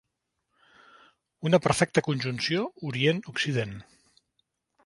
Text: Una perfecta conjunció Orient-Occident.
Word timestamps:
Una 1.49 1.59
perfecta 1.67 2.05
conjunció 2.09 2.65
Orient-Occident. 2.91 3.81